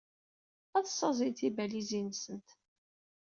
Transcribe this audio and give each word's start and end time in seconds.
Ad 0.77 0.85
ssaẓyent 0.87 1.39
tibalizin-nsent. 1.39 2.49